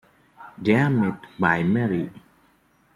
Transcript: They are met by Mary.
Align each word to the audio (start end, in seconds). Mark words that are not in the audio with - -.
They 0.57 0.73
are 0.73 0.89
met 0.89 1.19
by 1.37 1.61
Mary. 1.61 2.09